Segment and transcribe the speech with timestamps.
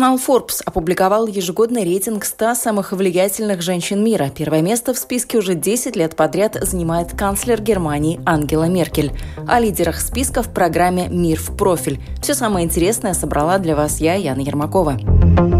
[0.00, 4.30] Журнал Forbes опубликовал ежегодный рейтинг 100 самых влиятельных женщин мира.
[4.34, 9.12] Первое место в списке уже 10 лет подряд занимает канцлер Германии Ангела Меркель.
[9.46, 12.00] О лидерах списка в программе «Мир в профиль».
[12.22, 15.59] Все самое интересное собрала для вас я, Яна Ермакова.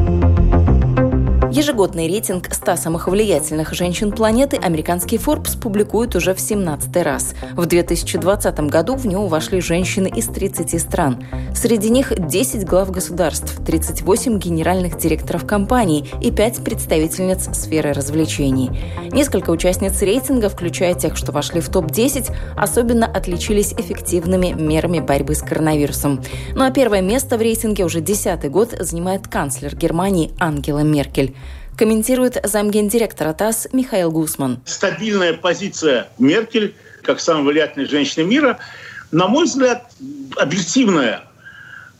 [1.52, 7.34] Ежегодный рейтинг 100 самых влиятельных женщин планеты американский Forbes публикует уже в 17 раз.
[7.56, 11.24] В 2020 году в него вошли женщины из 30 стран.
[11.52, 18.70] Среди них 10 глав государств, 38 генеральных директоров компаний и 5 представительниц сферы развлечений.
[19.10, 25.42] Несколько участниц рейтинга, включая тех, что вошли в топ-10, особенно отличились эффективными мерами борьбы с
[25.42, 26.22] коронавирусом.
[26.54, 31.34] Ну а первое место в рейтинге уже десятый год занимает канцлер Германии Ангела Меркель
[31.76, 34.60] комментирует замгендиректора ТАСС Михаил Гусман.
[34.64, 38.58] Стабильная позиция Меркель, как самой влиятельной женщины мира,
[39.10, 39.90] на мой взгляд,
[40.36, 41.24] объективная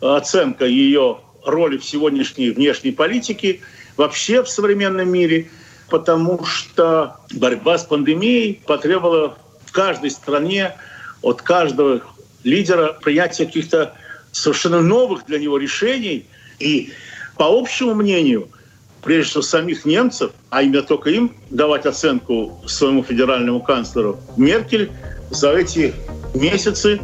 [0.01, 3.61] оценка ее роли в сегодняшней внешней политике
[3.97, 5.51] вообще в современном мире,
[5.89, 10.77] потому что борьба с пандемией потребовала в каждой стране
[11.23, 12.03] от каждого
[12.45, 13.95] лидера принятия каких-то
[14.33, 16.27] совершенно новых для него решений.
[16.59, 16.93] И
[17.37, 18.49] по общему мнению–
[19.03, 24.91] прежде всего самих немцев, а именно только им давать оценку своему федеральному канцлеру, Меркель
[25.31, 25.95] за эти
[26.35, 27.01] месяцы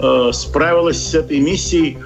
[0.00, 1.98] э, справилась с этой миссией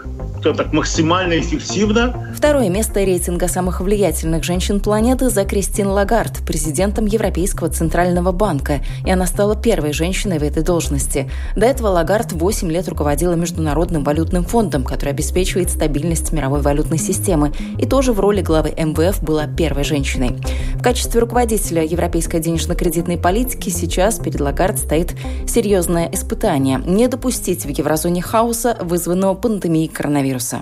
[0.54, 2.32] так максимально эффективно.
[2.34, 9.10] Второе место рейтинга самых влиятельных женщин планеты за Кристин Лагард, президентом Европейского центрального банка, и
[9.10, 11.30] она стала первой женщиной в этой должности.
[11.56, 17.52] До этого Лагард 8 лет руководила Международным валютным фондом, который обеспечивает стабильность мировой валютной системы,
[17.78, 20.36] и тоже в роли главы МВФ была первой женщиной.
[20.74, 25.14] В качестве руководителя европейской денежно-кредитной политики сейчас перед Лагард стоит
[25.48, 30.60] серьезное испытание– не допустить в еврозоне хаоса, вызванного пандемией коронавируса коронавируса.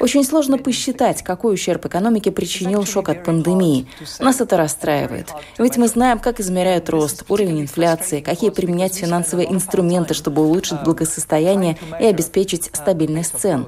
[0.00, 3.86] Очень сложно посчитать, какой ущерб экономике причинил шок от пандемии.
[4.20, 5.28] Нас это расстраивает.
[5.58, 11.76] Ведь мы знаем, как измеряют рост, уровень инфляции, какие применять финансовые инструменты, чтобы улучшить благосостояние
[12.00, 13.66] и обеспечить стабильность цен.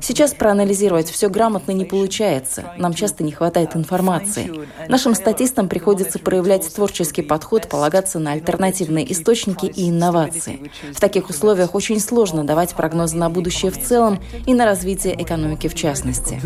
[0.00, 2.72] Сейчас проанализировать все грамотно не получается.
[2.78, 4.66] Нам часто не хватает информации.
[4.88, 10.70] Нашим статистам приходится проявлять творческий подход, полагаться на альтернативные источники и инновации.
[10.92, 15.68] В таких условиях очень сложно давать прогнозы на будущее в целом и на развитие экономики
[15.68, 16.40] в частности.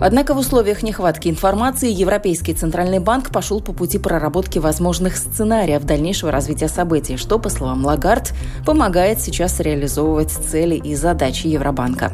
[0.00, 6.32] Однако в условиях нехватки информации Европейский Центральный банк пошел по пути проработки возможных сценариев дальнейшего
[6.32, 8.32] развития событий, что, по словам Лагард,
[8.64, 12.12] помогает сейчас реализовывать цели и задачи Евробанка.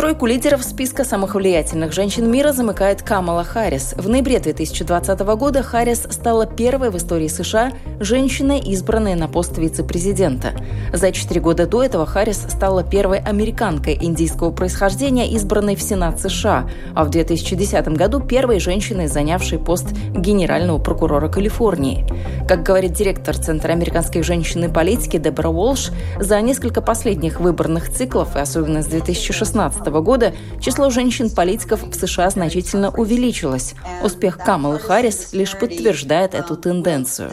[0.00, 3.92] Тройку лидеров списка самых влиятельных женщин мира замыкает Камала Харрис.
[3.98, 10.52] В ноябре 2020 года Харрис стала первой в истории США женщиной, избранной на пост вице-президента.
[10.94, 16.66] За четыре года до этого Харрис стала первой американкой индийского происхождения, избранной в Сенат США,
[16.94, 22.06] а в 2010 году первой женщиной, занявшей пост генерального прокурора Калифорнии.
[22.48, 28.34] Как говорит директор Центра американских женщин и политики Дебора Уолш, за несколько последних выборных циклов,
[28.34, 33.74] и особенно с 2016 года число женщин-политиков в США значительно увеличилось.
[34.04, 37.32] Успех Камалы Харрис лишь подтверждает эту тенденцию.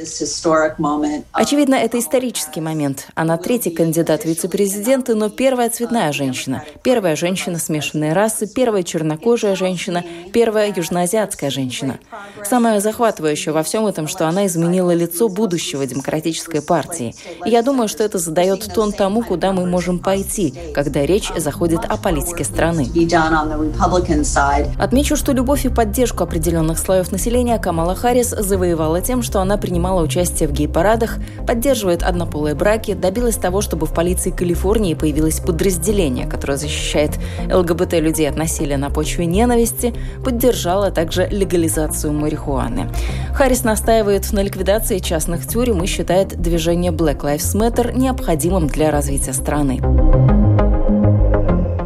[1.32, 3.08] Очевидно, это исторический момент.
[3.14, 9.56] Она третий кандидат в вице-президенты, но первая цветная женщина, первая женщина смешанной расы, первая чернокожая
[9.56, 10.04] женщина,
[10.34, 12.00] первая южноазиатская женщина.
[12.44, 17.14] Самое захватывающее во всем этом, что она изменила лицо будущего демократической партии.
[17.46, 21.86] И я думаю, что это задает тон тому, куда мы можем пойти, когда речь заходит
[21.86, 22.88] о политике страны.
[24.80, 30.02] Отмечу, что любовь и поддержку определенных слоев населения Камала Харрис завоевала тем, что она принимала
[30.02, 36.58] участие в гей-парадах, поддерживает однополые браки, добилась того, чтобы в полиции Калифорнии появилось подразделение, которое
[36.58, 37.12] защищает
[37.52, 42.90] ЛГБТ-людей от насилия на почве ненависти, поддержала также легализацию марихуаны.
[43.34, 49.34] Харрис настаивает на ликвидации частных тюрем и считает движение Black Lives Matter необходимым для развития
[49.34, 49.82] страны.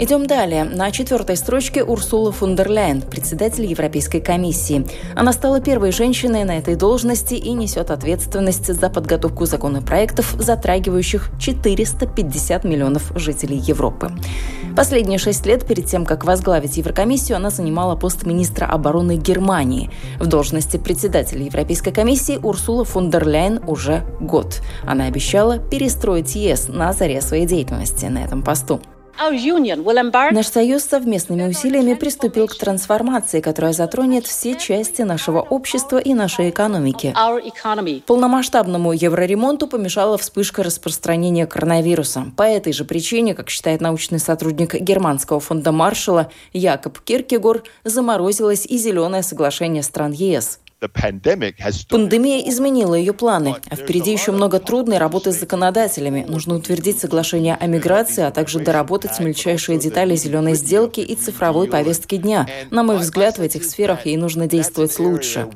[0.02, 0.64] Идем далее.
[0.64, 4.84] На четвертой строчке Урсула фон дер Ляйен, председатель Европейской комиссии.
[5.16, 12.64] Она стала первой женщиной на этой должности и несет ответственность за подготовку законопроектов, затрагивающих 450
[12.64, 14.12] миллионов жителей Европы.
[14.76, 19.92] Последние шесть лет перед тем, как возглавить Еврокомиссию, она занимала пост министра обороны Германии.
[20.18, 24.62] В должности председателя Европейской комиссии Урсула фон дер Ляйен уже год.
[24.84, 28.82] Она обещала перестроить ЕС на заре своей деятельности на этом посту.
[30.32, 36.50] Наш союз совместными усилиями приступил к трансформации, которая затронет все части нашего общества и нашей
[36.50, 37.14] экономики.
[38.08, 42.32] Полномасштабному евроремонту помешала вспышка распространения коронавируса.
[42.36, 48.78] По этой же причине, как считает научный сотрудник германского фонда Маршалла Якоб Киркегор, заморозилось и
[48.78, 50.60] зеленое соглашение стран ЕС.
[50.90, 56.26] Пандемия изменила ее планы, а впереди еще много трудной работы с законодателями.
[56.28, 62.18] Нужно утвердить соглашение о миграции, а также доработать мельчайшие детали зеленой сделки и цифровой повестки
[62.18, 62.48] дня.
[62.72, 65.48] На мой взгляд, в этих сферах ей нужно действовать лучше.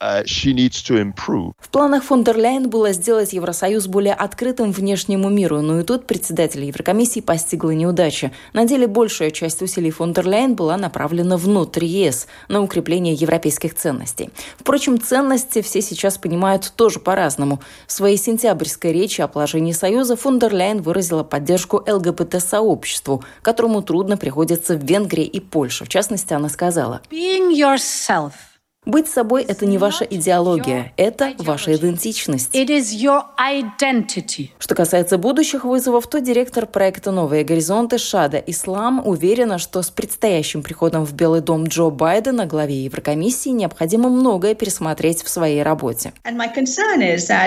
[0.00, 5.84] Uh, в планах фон дер Ляйен было сделать Евросоюз более открытым внешнему миру, но и
[5.84, 8.32] тут председатель Еврокомиссии постигла неудача.
[8.54, 13.74] На деле большая часть усилий фон дер Ляйен была направлена внутрь ЕС, на укрепление европейских
[13.74, 14.30] ценностей.
[14.58, 17.60] Впрочем, ценности все сейчас понимают тоже по-разному.
[17.86, 24.16] В своей сентябрьской речи о положении Союза фон дер Ляйен выразила поддержку ЛГБТ-сообществу, которому трудно
[24.16, 25.84] приходится в Венгрии и Польше.
[25.84, 28.32] В частности, она сказала «Being yourself–
[28.86, 32.48] быть собой– это не ваша идеология, это ваша идентичность.
[34.58, 40.62] Что касается будущих вызовов, то директор проекта «Новые горизонты» Шада Ислам уверена, что с предстоящим
[40.62, 46.14] приходом в Белый дом Джо Байдена главе Еврокомиссии необходимо многое пересмотреть в своей работе.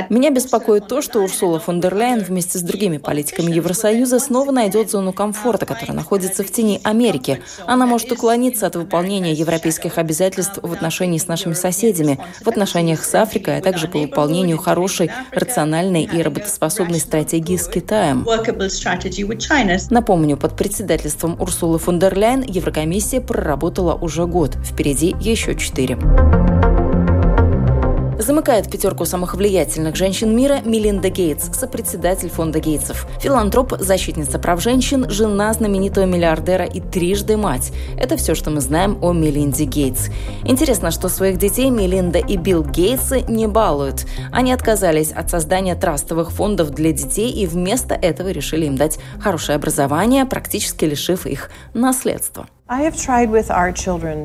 [0.09, 4.91] Меня беспокоит то, что Урсула фон дер Ляйен вместе с другими политиками Евросоюза снова найдет
[4.91, 7.41] зону комфорта, которая находится в тени Америки.
[7.65, 13.15] Она может уклониться от выполнения европейских обязательств в отношении с нашими соседями в отношениях с
[13.15, 18.25] Африкой, а также по выполнению хорошей, рациональной и работоспособной стратегии с Китаем.
[19.89, 24.55] Напомню, под председательством Урсулы фон дер Ляйен Еврокомиссия проработала уже год.
[24.63, 25.97] Впереди еще четыре.
[28.23, 33.05] Замыкает пятерку самых влиятельных женщин мира Мелинда Гейтс, сопредседатель фонда Гейтсов.
[33.19, 37.73] Филантроп, защитница прав женщин, жена знаменитого миллиардера и трижды мать.
[37.97, 40.07] Это все, что мы знаем о Мелинде Гейтс.
[40.45, 44.05] Интересно, что своих детей Мелинда и Билл Гейтсы не балуют.
[44.31, 49.57] Они отказались от создания трастовых фондов для детей и вместо этого решили им дать хорошее
[49.57, 52.47] образование, практически лишив их наследства.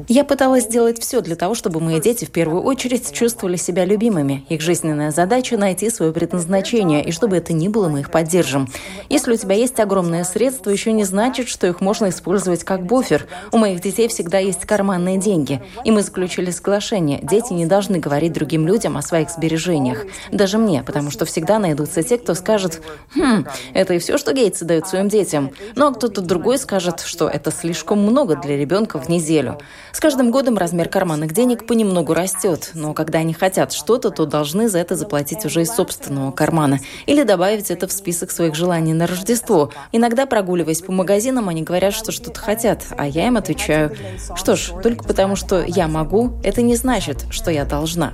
[0.06, 4.46] Я пыталась сделать все для того, чтобы мои дети в первую очередь чувствовали себя любимыми.
[4.48, 8.68] Их жизненная задача– найти свое предназначение, и чтобы это ни было, мы их поддержим.
[9.08, 13.26] Если у тебя есть огромные средства, еще не значит, что их можно использовать как буфер.
[13.50, 15.60] У моих детей всегда есть карманные деньги.
[15.84, 17.18] И мы заключили соглашение.
[17.20, 20.04] Дети не должны говорить другим людям о своих сбережениях.
[20.30, 22.82] Даже мне, потому что всегда найдутся те, кто скажет,
[23.16, 25.50] «Хм, это и все, что Гейтсы дают своим детям».
[25.74, 29.58] Ну а кто-то другой скажет, что это слишком много для ребенка в неделю.
[29.92, 34.68] С каждым годом размер карманных денег понемногу растет, но когда они хотят что-то, то должны
[34.68, 39.06] за это заплатить уже из собственного кармана или добавить это в список своих желаний на
[39.06, 39.70] Рождество.
[39.92, 43.96] Иногда, прогуливаясь по магазинам, они говорят, что что-то хотят, а я им отвечаю,
[44.36, 48.12] что ж, только потому что я могу, это не значит, что я должна.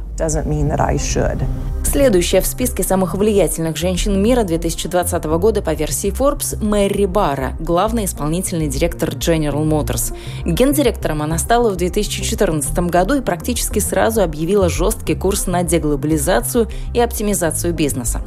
[1.95, 8.07] Следующая в списке самых влиятельных женщин мира 2020 года по версии Forbes– Мэри Бара, главный
[8.07, 10.13] исполнительный директор General Motors.
[10.45, 16.99] Гендиректором она стала в 2014 году и практически сразу объявила жесткий курс на деглобализацию и
[16.99, 18.23] оптимизацию бизнеса.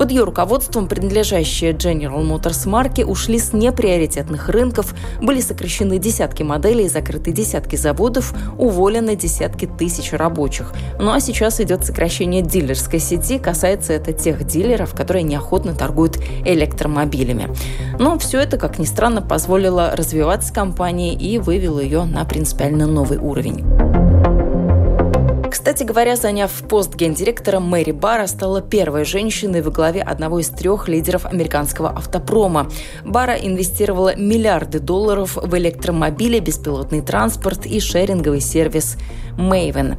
[0.00, 6.88] Под ее руководством принадлежащие General Motors марки ушли с неприоритетных рынков, были сокращены десятки моделей,
[6.88, 10.72] закрыты десятки заводов, уволены десятки тысяч рабочих.
[10.98, 17.50] Ну а сейчас идет сокращение дилерской сети, касается это тех дилеров, которые неохотно торгуют электромобилями.
[17.98, 23.18] Но все это, как ни странно, позволило развиваться компании и вывело ее на принципиально новый
[23.18, 23.64] уровень.
[25.50, 30.88] Кстати говоря, заняв пост гендиректора, Мэри Бара стала первой женщиной во главе одного из трех
[30.88, 32.70] лидеров американского автопрома.
[33.04, 38.96] Бара инвестировала миллиарды долларов в электромобили, беспилотный транспорт и шеринговый сервис
[39.36, 39.98] Maven.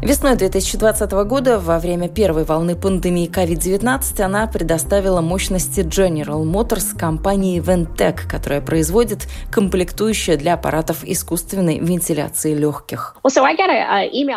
[0.00, 7.60] Весной 2020 года, во время первой волны пандемии COVID-19, она предоставила мощности General Motors компании
[7.60, 13.16] Ventec, которая производит комплектующие для аппаратов искусственной вентиляции легких.
[13.24, 13.28] В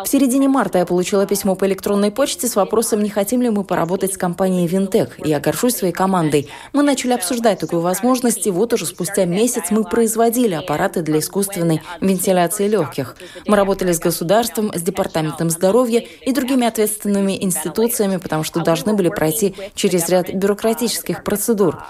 [0.07, 4.15] середине марта я получила письмо по электронной почте с вопросом, не хотим ли мы поработать
[4.15, 5.11] с компанией Ventec.
[5.23, 6.49] Я горжусь своей командой.
[6.73, 11.83] Мы начали обсуждать такую возможность, и вот уже спустя месяц мы производили аппараты для искусственной
[12.01, 13.15] вентиляции легких.
[13.45, 19.09] Мы работали с государством, с департаментом здоровья и другими ответственными институциями, потому что должны были
[19.09, 21.83] пройти через ряд бюрократических процедур.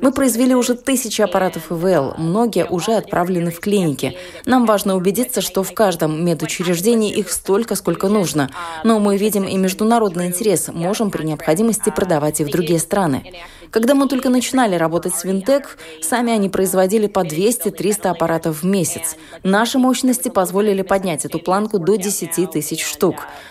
[0.00, 4.16] Мы произвели уже тысячи аппаратов ИВЛ, многие уже отправлены в клиники.
[4.46, 8.50] Нам важно убедиться, что в каждом медучреждении их столько, сколько нужно.
[8.84, 13.24] Но мы видим и международный интерес, можем при необходимости продавать и в другие страны.
[13.70, 19.16] Когда мы только начинали работать с Винтек, сами они производили по 200-300 аппаратов в месяц.
[19.44, 23.01] Наши мощности позволили поднять эту планку до 10 тысяч штук.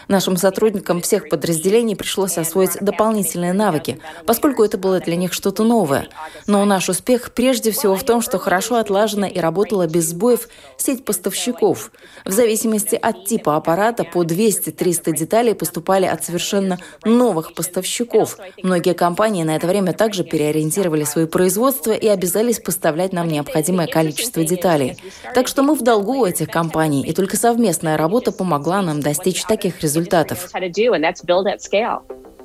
[0.07, 6.07] Нашим сотрудникам всех подразделений пришлось освоить дополнительные навыки, поскольку это было для них что-то новое.
[6.45, 11.03] Но наш успех прежде всего в том, что хорошо отлажена и работала без сбоев сеть
[11.03, 11.91] поставщиков.
[12.25, 18.37] В зависимости от типа аппарата по 200-300 деталей поступали от совершенно новых поставщиков.
[18.61, 23.87] Многие компании на это время так также переориентировали свои производства и обязались поставлять нам необходимое
[23.87, 24.97] количество деталей.
[25.33, 29.40] Так что мы в долгу у этих компаний, и только совместная работа помогла нам достичь
[29.45, 30.49] таких результатов.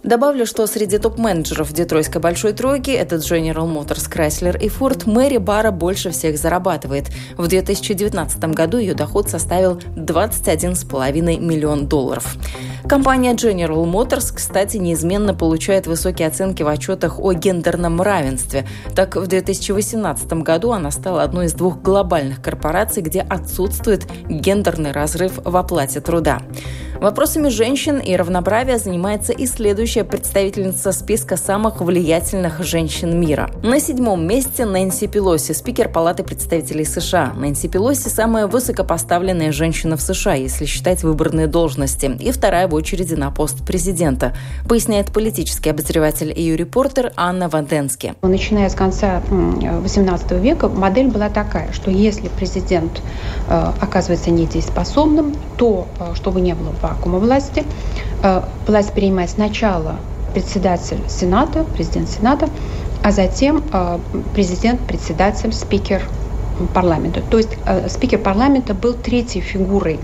[0.07, 5.73] Добавлю, что среди топ-менеджеров Детройской большой тройки, этот General Motors, Chrysler и Ford, Мэри Бара
[5.73, 7.07] больше всех зарабатывает.
[7.37, 12.37] В 2019 году ее доход составил 21,5 миллион долларов.
[12.89, 18.65] Компания General Motors, кстати, неизменно получает высокие оценки в отчетах о гендерном равенстве.
[18.95, 25.41] Так, в 2018 году она стала одной из двух глобальных корпораций, где отсутствует гендерный разрыв
[25.45, 26.43] в оплате труда.
[27.01, 33.51] Вопросами женщин и равноправия занимается и следующая представительница списка самых влиятельных женщин мира.
[33.63, 37.35] На седьмом месте Нэнси Пелоси, спикер Палаты представителей США.
[37.37, 43.15] Нэнси Пелоси– самая высокопоставленная женщина в США, если считать выборные должности, и вторая в очереди
[43.15, 44.35] на пост президента,
[44.67, 48.15] поясняет политический обозреватель и репортер Анна Ванденски.
[48.23, 53.03] Начиная с конца XVIII века модель была такая, что если президент
[53.49, 57.65] э, оказывается недееспособным, то, э, чтобы не было вакуума власти.
[58.23, 59.97] Э, власть принимает сначала
[60.35, 62.49] председатель Сената, президент Сената,
[63.03, 63.99] а затем э,
[64.35, 66.03] президент, председатель, спикер
[66.75, 67.23] парламента.
[67.31, 70.01] То есть э, спикер парламента был третьей фигурой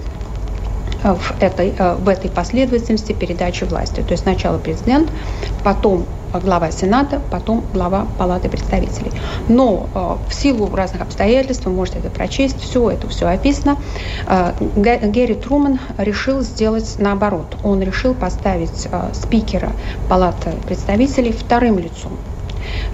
[1.02, 4.02] в этой, в этой последовательности передачи власти.
[4.02, 5.10] То есть сначала президент,
[5.64, 6.04] потом
[6.40, 9.12] глава Сената, потом глава Палаты представителей.
[9.48, 13.76] Но э, в силу разных обстоятельств, вы можете это прочесть, все это все описано,
[14.26, 17.56] э, Гэри Труман решил сделать наоборот.
[17.62, 19.72] Он решил поставить э, спикера
[20.08, 22.12] Палаты представителей вторым лицом.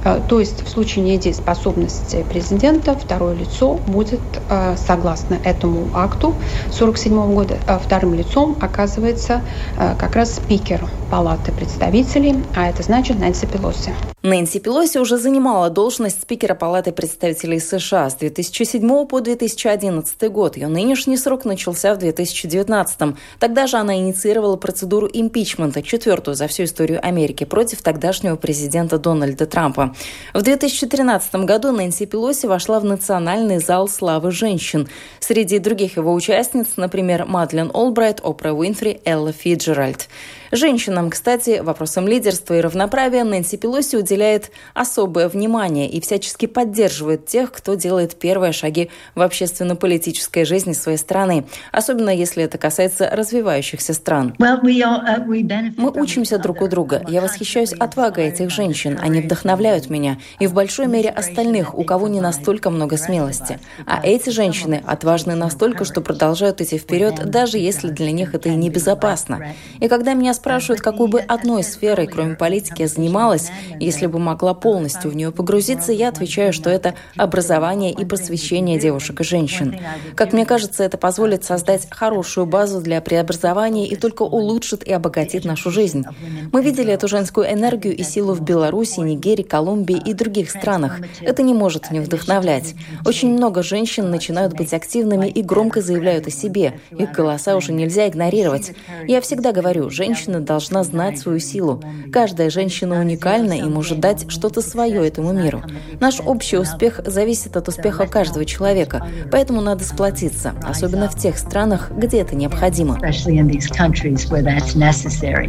[0.04, 6.34] Э, то есть в случае недееспособности президента второе лицо будет, э, согласно этому акту
[6.70, 9.42] 1947 года, э, вторым лицом оказывается
[9.76, 13.92] как раз спикер Палаты представителей, а это значит Нэнси Пелоси.
[14.24, 20.56] Нэнси Пелоси уже занимала должность спикера Палаты представителей США с 2007 по 2011 год.
[20.56, 23.14] Ее нынешний срок начался в 2019.
[23.38, 29.46] Тогда же она инициировала процедуру импичмента, четвертую за всю историю Америки, против тогдашнего президента Дональда
[29.46, 29.94] Трампа.
[30.34, 34.88] В 2013 году Нэнси Пелоси вошла в Национальный зал славы женщин.
[35.20, 40.08] Среди других его участниц, например, Мадлен Олбрайт, Опра Уинфри, Элла Фиджеральд.
[40.50, 47.52] Женщинам, кстати, вопросам лидерства и равноправия Нэнси Пелоси уделяет особое внимание и всячески поддерживает тех,
[47.52, 54.34] кто делает первые шаги в общественно-политической жизни своей страны, особенно если это касается развивающихся стран.
[54.38, 57.04] Uh, Мы учимся друг у друга.
[57.08, 58.98] Я восхищаюсь отвагой этих женщин.
[59.00, 60.18] Они вдохновляют меня.
[60.38, 63.60] И в большой мере остальных, у кого не настолько много смелости.
[63.86, 68.54] А эти женщины отважны настолько, что продолжают идти вперед, даже если для них это и
[68.54, 69.54] небезопасно.
[69.80, 74.54] И когда меня спрашивают, какой бы одной сферой, кроме политики, я занималась, если бы могла
[74.54, 79.76] полностью в нее погрузиться, я отвечаю, что это образование и просвещение девушек и женщин.
[80.14, 85.44] Как мне кажется, это позволит создать хорошую базу для преобразования и только улучшит и обогатит
[85.44, 86.04] нашу жизнь.
[86.52, 91.00] Мы видели эту женскую энергию и силу в Беларуси, Нигерии, Колумбии и других странах.
[91.20, 92.74] Это не может не вдохновлять.
[93.04, 96.78] Очень много женщин начинают быть активными и громко заявляют о себе.
[96.90, 98.72] Их голоса уже нельзя игнорировать.
[99.06, 101.82] Я всегда говорю, женщины женщина должна знать свою силу.
[102.12, 105.62] Каждая женщина уникальна и может дать что-то свое этому миру.
[106.00, 111.90] Наш общий успех зависит от успеха каждого человека, поэтому надо сплотиться, особенно в тех странах,
[111.96, 112.98] где это необходимо.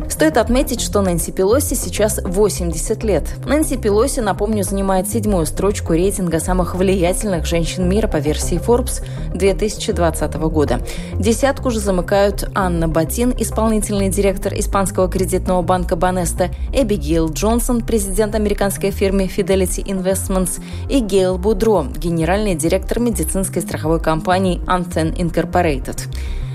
[0.09, 3.23] Стоит отметить, что Нэнси Пелоси сейчас 80 лет.
[3.45, 9.03] Нэнси Пелоси, напомню, занимает седьмую строчку рейтинга самых влиятельных женщин мира по версии Forbes
[9.35, 10.79] 2020 года.
[11.19, 18.91] Десятку же замыкают Анна Батин, исполнительный директор испанского кредитного банка Банеста, Эбигейл Джонсон, президент американской
[18.91, 26.01] фирмы Fidelity Investments, и Гейл Будро, генеральный директор медицинской страховой компании Anthem Incorporated.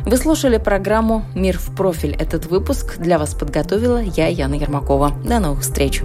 [0.06, 2.14] Вы слушали программу «Мир в профиль».
[2.14, 5.12] Этот выпуск для вас подготовила я, Яна Ермакова.
[5.24, 6.02] До новых встреч!